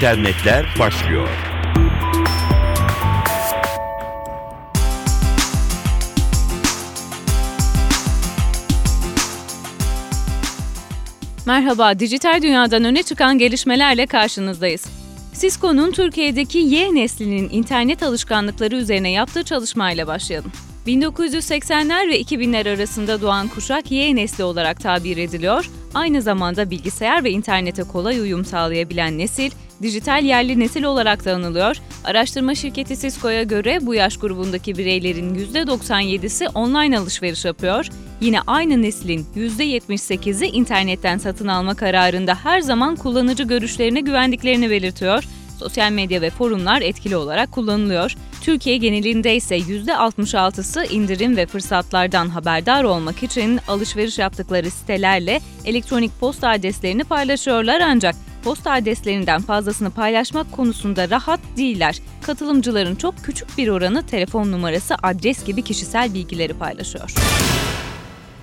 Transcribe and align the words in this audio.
internetler 0.00 0.66
başlıyor. 0.78 1.28
Merhaba, 11.46 11.98
dijital 11.98 12.42
dünyadan 12.42 12.84
öne 12.84 13.02
çıkan 13.02 13.38
gelişmelerle 13.38 14.06
karşınızdayız. 14.06 14.86
Cisco'nun 15.40 15.92
Türkiye'deki 15.92 16.58
Y 16.58 16.94
neslinin 16.94 17.48
internet 17.50 18.02
alışkanlıkları 18.02 18.76
üzerine 18.76 19.10
yaptığı 19.10 19.42
çalışmayla 19.42 20.06
başlayalım. 20.06 20.52
1980'ler 20.86 22.08
ve 22.08 22.20
2000'ler 22.20 22.74
arasında 22.74 23.20
doğan 23.20 23.48
kuşak 23.48 23.90
Y 23.90 24.16
nesli 24.16 24.44
olarak 24.44 24.80
tabir 24.80 25.16
ediliyor. 25.16 25.70
Aynı 25.94 26.22
zamanda 26.22 26.70
bilgisayar 26.70 27.24
ve 27.24 27.30
internete 27.30 27.82
kolay 27.82 28.20
uyum 28.20 28.44
sağlayabilen 28.44 29.18
nesil, 29.18 29.50
dijital 29.82 30.24
yerli 30.24 30.60
nesil 30.60 30.82
olarak 30.82 31.24
da 31.24 31.34
anılıyor. 31.34 31.76
Araştırma 32.04 32.54
şirketi 32.54 32.98
Cisco'ya 32.98 33.42
göre 33.42 33.78
bu 33.82 33.94
yaş 33.94 34.16
grubundaki 34.16 34.78
bireylerin 34.78 35.34
%97'si 35.34 36.48
online 36.48 36.98
alışveriş 36.98 37.44
yapıyor. 37.44 37.86
Yine 38.20 38.40
aynı 38.46 38.82
neslin 38.82 39.26
%78'i 39.36 40.46
internetten 40.46 41.18
satın 41.18 41.48
alma 41.48 41.74
kararında 41.74 42.34
her 42.34 42.60
zaman 42.60 42.96
kullanıcı 42.96 43.42
görüşlerine 43.42 44.00
güvendiklerini 44.00 44.70
belirtiyor. 44.70 45.24
Sosyal 45.58 45.92
medya 45.92 46.22
ve 46.22 46.30
forumlar 46.30 46.82
etkili 46.82 47.16
olarak 47.16 47.52
kullanılıyor. 47.52 48.14
Türkiye 48.40 48.76
genelinde 48.76 49.36
ise 49.36 49.58
%66'sı 49.58 50.84
indirim 50.84 51.36
ve 51.36 51.46
fırsatlardan 51.46 52.28
haberdar 52.28 52.84
olmak 52.84 53.22
için 53.22 53.60
alışveriş 53.68 54.18
yaptıkları 54.18 54.70
sitelerle 54.70 55.40
elektronik 55.64 56.20
posta 56.20 56.48
adreslerini 56.48 57.04
paylaşıyorlar 57.04 57.80
ancak 57.80 58.14
posta 58.44 58.72
adreslerinden 58.72 59.40
fazlasını 59.40 59.90
paylaşmak 59.90 60.52
konusunda 60.52 61.10
rahat 61.10 61.40
değiller. 61.56 62.00
Katılımcıların 62.22 62.94
çok 62.94 63.18
küçük 63.18 63.58
bir 63.58 63.68
oranı 63.68 64.06
telefon 64.06 64.52
numarası, 64.52 64.94
adres 65.02 65.44
gibi 65.44 65.62
kişisel 65.62 66.14
bilgileri 66.14 66.54
paylaşıyor. 66.54 67.14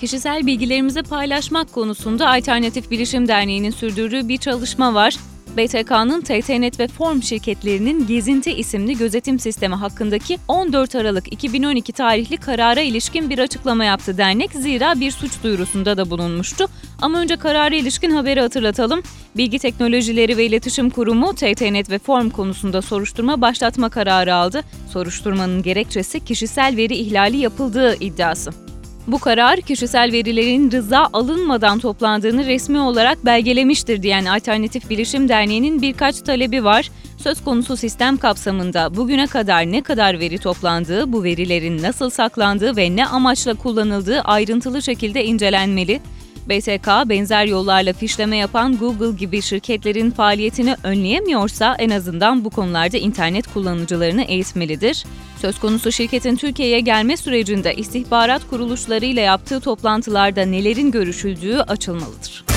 Kişisel 0.00 0.46
bilgilerimizi 0.46 1.02
paylaşmak 1.02 1.72
konusunda 1.72 2.30
Alternatif 2.30 2.90
Bilişim 2.90 3.28
Derneği'nin 3.28 3.70
sürdürdüğü 3.70 4.28
bir 4.28 4.36
çalışma 4.36 4.94
var. 4.94 5.16
BTK'nın 5.56 6.20
TTNet 6.20 6.80
ve 6.80 6.88
Form 6.88 7.22
şirketlerinin 7.22 8.06
Gezinti 8.06 8.52
isimli 8.52 8.96
gözetim 8.96 9.38
sistemi 9.38 9.74
hakkındaki 9.74 10.38
14 10.48 10.94
Aralık 10.94 11.32
2012 11.32 11.92
tarihli 11.92 12.36
karara 12.36 12.80
ilişkin 12.80 13.30
bir 13.30 13.38
açıklama 13.38 13.84
yaptı 13.84 14.18
dernek 14.18 14.52
zira 14.52 15.00
bir 15.00 15.10
suç 15.10 15.42
duyurusunda 15.42 15.96
da 15.96 16.10
bulunmuştu. 16.10 16.66
Ama 17.02 17.18
önce 17.18 17.36
karara 17.36 17.74
ilişkin 17.74 18.10
haberi 18.10 18.40
hatırlatalım. 18.40 19.02
Bilgi 19.36 19.58
Teknolojileri 19.58 20.36
ve 20.36 20.46
İletişim 20.46 20.90
Kurumu 20.90 21.34
TTNet 21.34 21.90
ve 21.90 21.98
Form 21.98 22.30
konusunda 22.30 22.82
soruşturma 22.82 23.40
başlatma 23.40 23.88
kararı 23.88 24.34
aldı. 24.34 24.62
Soruşturmanın 24.92 25.62
gerekçesi 25.62 26.24
kişisel 26.24 26.76
veri 26.76 26.96
ihlali 26.96 27.36
yapıldığı 27.36 27.96
iddiası. 27.96 28.65
Bu 29.06 29.18
karar 29.18 29.60
kişisel 29.60 30.12
verilerin 30.12 30.70
rıza 30.70 31.08
alınmadan 31.12 31.78
toplandığını 31.78 32.46
resmi 32.46 32.80
olarak 32.80 33.24
belgelemiştir 33.24 34.02
diyen 34.02 34.24
Alternatif 34.24 34.90
Bilişim 34.90 35.28
Derneği'nin 35.28 35.82
birkaç 35.82 36.20
talebi 36.20 36.64
var. 36.64 36.90
Söz 37.18 37.44
konusu 37.44 37.76
sistem 37.76 38.16
kapsamında 38.16 38.96
bugüne 38.96 39.26
kadar 39.26 39.72
ne 39.72 39.82
kadar 39.82 40.20
veri 40.20 40.38
toplandığı, 40.38 41.12
bu 41.12 41.24
verilerin 41.24 41.82
nasıl 41.82 42.10
saklandığı 42.10 42.76
ve 42.76 42.96
ne 42.96 43.06
amaçla 43.06 43.54
kullanıldığı 43.54 44.20
ayrıntılı 44.20 44.82
şekilde 44.82 45.24
incelenmeli. 45.24 46.00
BTK 46.48 47.08
benzer 47.08 47.46
yollarla 47.46 47.92
fişleme 47.92 48.36
yapan 48.36 48.76
Google 48.76 49.16
gibi 49.18 49.42
şirketlerin 49.42 50.10
faaliyetini 50.10 50.76
önleyemiyorsa 50.82 51.76
en 51.78 51.90
azından 51.90 52.44
bu 52.44 52.50
konularda 52.50 52.96
internet 52.96 53.46
kullanıcılarını 53.46 54.22
eğitmelidir. 54.22 55.04
Söz 55.40 55.58
konusu 55.58 55.92
şirketin 55.92 56.36
Türkiye'ye 56.36 56.80
gelme 56.80 57.16
sürecinde 57.16 57.74
istihbarat 57.74 58.48
kuruluşlarıyla 58.50 59.22
yaptığı 59.22 59.60
toplantılarda 59.60 60.42
nelerin 60.42 60.90
görüşüldüğü 60.90 61.58
açılmalıdır. 61.58 62.55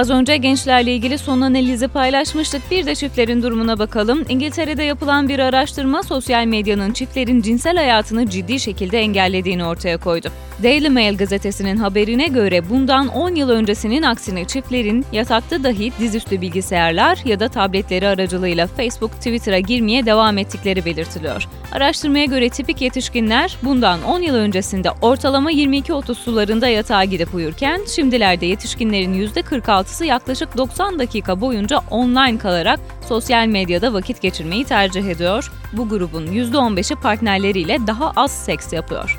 Az 0.00 0.10
önce 0.10 0.36
gençlerle 0.36 0.94
ilgili 0.94 1.18
son 1.18 1.40
analizi 1.40 1.88
paylaşmıştık. 1.88 2.70
Bir 2.70 2.86
de 2.86 2.94
çiftlerin 2.94 3.42
durumuna 3.42 3.78
bakalım. 3.78 4.24
İngiltere'de 4.28 4.82
yapılan 4.82 5.28
bir 5.28 5.38
araştırma 5.38 6.02
sosyal 6.02 6.44
medyanın 6.44 6.92
çiftlerin 6.92 7.42
cinsel 7.42 7.76
hayatını 7.76 8.30
ciddi 8.30 8.60
şekilde 8.60 8.98
engellediğini 8.98 9.64
ortaya 9.64 9.96
koydu. 9.96 10.28
Daily 10.62 10.88
Mail 10.88 11.16
gazetesinin 11.16 11.76
haberine 11.76 12.26
göre 12.26 12.70
bundan 12.70 13.08
10 13.08 13.34
yıl 13.34 13.48
öncesinin 13.48 14.02
aksine 14.02 14.44
çiftlerin 14.44 15.06
yatakta 15.12 15.64
dahi 15.64 15.92
dizüstü 16.00 16.40
bilgisayarlar 16.40 17.18
ya 17.24 17.40
da 17.40 17.48
tabletleri 17.48 18.08
aracılığıyla 18.08 18.66
Facebook, 18.66 19.12
Twitter'a 19.12 19.58
girmeye 19.58 20.06
devam 20.06 20.38
ettikleri 20.38 20.84
belirtiliyor. 20.84 21.48
Araştırmaya 21.72 22.24
göre 22.24 22.48
tipik 22.48 22.80
yetişkinler 22.80 23.56
bundan 23.62 24.02
10 24.02 24.20
yıl 24.20 24.34
öncesinde 24.34 24.90
ortalama 25.02 25.52
22-30 25.52 26.14
sularında 26.14 26.68
yatağa 26.68 27.04
gidip 27.04 27.34
uyurken 27.34 27.80
şimdilerde 27.94 28.46
yetişkinlerin 28.46 29.14
%46'sı 29.90 30.04
yaklaşık 30.04 30.56
90 30.56 30.98
dakika 30.98 31.40
boyunca 31.40 31.80
online 31.90 32.38
kalarak 32.38 32.80
sosyal 33.08 33.46
medyada 33.46 33.92
vakit 33.92 34.22
geçirmeyi 34.22 34.64
tercih 34.64 35.04
ediyor. 35.04 35.52
Bu 35.72 35.88
grubun 35.88 36.26
%15'i 36.26 36.96
partnerleriyle 36.96 37.78
daha 37.86 38.12
az 38.16 38.30
seks 38.30 38.72
yapıyor. 38.72 39.18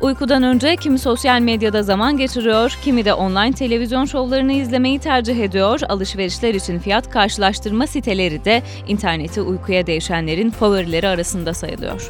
Uykudan 0.00 0.42
önce 0.42 0.76
kimi 0.76 0.98
sosyal 0.98 1.40
medyada 1.40 1.82
zaman 1.82 2.16
geçiriyor, 2.16 2.78
kimi 2.84 3.04
de 3.04 3.14
online 3.14 3.52
televizyon 3.52 4.04
şovlarını 4.04 4.52
izlemeyi 4.52 4.98
tercih 4.98 5.38
ediyor. 5.44 5.80
Alışverişler 5.88 6.54
için 6.54 6.78
fiyat 6.78 7.10
karşılaştırma 7.10 7.86
siteleri 7.86 8.44
de 8.44 8.62
interneti 8.88 9.40
uykuya 9.40 9.86
değişenlerin 9.86 10.50
favorileri 10.50 11.08
arasında 11.08 11.54
sayılıyor. 11.54 12.08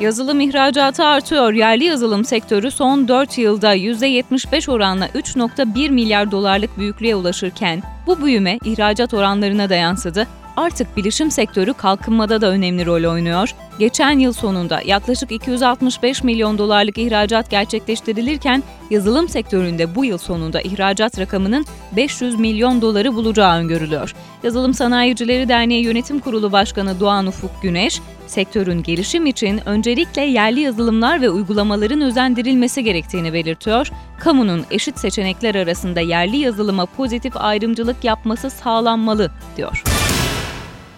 Yazılım 0.00 0.40
ihracatı 0.40 1.04
artıyor. 1.04 1.52
Yerli 1.52 1.84
yazılım 1.84 2.24
sektörü 2.24 2.70
son 2.70 3.08
4 3.08 3.38
yılda 3.38 3.76
%75 3.76 4.70
oranla 4.70 5.06
3.1 5.06 5.90
milyar 5.90 6.30
dolarlık 6.30 6.78
büyüklüğe 6.78 7.16
ulaşırken 7.16 7.82
bu 8.06 8.24
büyüme 8.24 8.58
ihracat 8.64 9.14
oranlarına 9.14 9.68
da 9.68 9.74
yansıdı 9.74 10.26
artık 10.56 10.96
bilişim 10.96 11.30
sektörü 11.30 11.74
kalkınmada 11.74 12.40
da 12.40 12.50
önemli 12.50 12.86
rol 12.86 13.12
oynuyor. 13.12 13.54
Geçen 13.78 14.18
yıl 14.18 14.32
sonunda 14.32 14.80
yaklaşık 14.84 15.32
265 15.32 16.24
milyon 16.24 16.58
dolarlık 16.58 16.98
ihracat 16.98 17.50
gerçekleştirilirken 17.50 18.62
yazılım 18.90 19.28
sektöründe 19.28 19.94
bu 19.94 20.04
yıl 20.04 20.18
sonunda 20.18 20.60
ihracat 20.60 21.18
rakamının 21.18 21.66
500 21.96 22.38
milyon 22.38 22.82
doları 22.82 23.14
bulacağı 23.14 23.58
öngörülüyor. 23.58 24.14
Yazılım 24.42 24.74
Sanayicileri 24.74 25.48
Derneği 25.48 25.84
Yönetim 25.84 26.20
Kurulu 26.20 26.52
Başkanı 26.52 27.00
Doğan 27.00 27.26
Ufuk 27.26 27.62
Güneş, 27.62 28.00
sektörün 28.26 28.82
gelişim 28.82 29.26
için 29.26 29.60
öncelikle 29.66 30.22
yerli 30.22 30.60
yazılımlar 30.60 31.20
ve 31.20 31.30
uygulamaların 31.30 32.00
özendirilmesi 32.00 32.84
gerektiğini 32.84 33.32
belirtiyor. 33.32 33.90
Kamunun 34.18 34.64
eşit 34.70 34.98
seçenekler 34.98 35.54
arasında 35.54 36.00
yerli 36.00 36.36
yazılıma 36.36 36.86
pozitif 36.86 37.36
ayrımcılık 37.36 38.04
yapması 38.04 38.50
sağlanmalı, 38.50 39.30
diyor. 39.56 39.82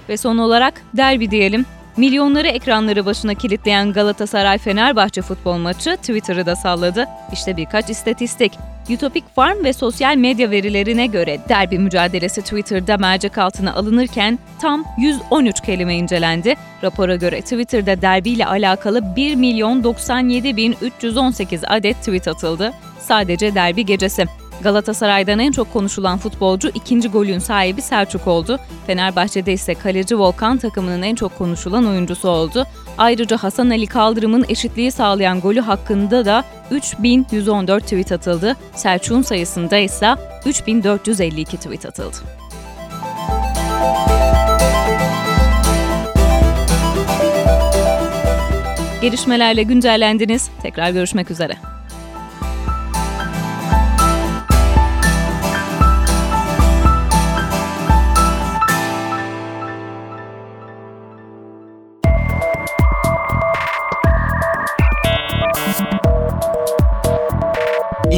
Ve 0.08 0.16
son 0.16 0.38
olarak 0.38 0.82
derbi 0.96 1.30
diyelim. 1.30 1.66
Milyonları 1.98 2.48
ekranları 2.48 3.06
başına 3.06 3.34
kilitleyen 3.34 3.92
Galatasaray-Fenerbahçe 3.92 5.22
futbol 5.22 5.56
maçı 5.56 5.96
Twitter'ı 5.96 6.46
da 6.46 6.56
salladı. 6.56 7.06
İşte 7.32 7.56
birkaç 7.56 7.90
istatistik. 7.90 8.52
Utopik 8.90 9.34
Farm 9.34 9.64
ve 9.64 9.72
sosyal 9.72 10.16
medya 10.16 10.50
verilerine 10.50 11.06
göre 11.06 11.38
derbi 11.48 11.78
mücadelesi 11.78 12.42
Twitter'da 12.42 12.96
mercek 12.96 13.38
altına 13.38 13.74
alınırken 13.74 14.38
tam 14.60 14.84
113 14.98 15.60
kelime 15.60 15.96
incelendi. 15.96 16.54
Rapora 16.82 17.16
göre 17.16 17.40
Twitter'da 17.40 18.02
derbiyle 18.02 18.46
alakalı 18.46 19.16
1 19.16 19.34
milyon 19.34 19.84
97 19.84 20.56
bin 20.56 20.76
318 20.80 21.60
adet 21.66 21.96
tweet 21.96 22.28
atıldı. 22.28 22.72
Sadece 23.00 23.54
derbi 23.54 23.86
gecesi. 23.86 24.24
Galatasaray'dan 24.62 25.38
en 25.38 25.52
çok 25.52 25.72
konuşulan 25.72 26.18
futbolcu 26.18 26.68
ikinci 26.74 27.08
golün 27.08 27.38
sahibi 27.38 27.82
Selçuk 27.82 28.26
oldu. 28.26 28.58
Fenerbahçe'de 28.86 29.52
ise 29.52 29.74
kaleci 29.74 30.18
Volkan 30.18 30.58
takımının 30.58 31.02
en 31.02 31.14
çok 31.14 31.38
konuşulan 31.38 31.86
oyuncusu 31.86 32.28
oldu. 32.28 32.66
Ayrıca 32.98 33.36
Hasan 33.36 33.70
Ali 33.70 33.86
Kaldırım'ın 33.86 34.44
eşitliği 34.48 34.92
sağlayan 34.92 35.40
golü 35.40 35.60
hakkında 35.60 36.24
da 36.24 36.44
3114 36.70 37.82
tweet 37.82 38.12
atıldı. 38.12 38.56
Selçuk'un 38.74 39.22
sayısında 39.22 39.76
ise 39.76 40.14
3452 40.46 41.56
tweet 41.56 41.86
atıldı. 41.86 42.16
Gelişmelerle 49.02 49.62
güncellendiniz. 49.62 50.50
Tekrar 50.62 50.90
görüşmek 50.90 51.30
üzere. 51.30 51.77